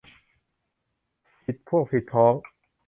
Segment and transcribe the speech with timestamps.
[1.43, 2.33] ผิดพวกผิดพ้อง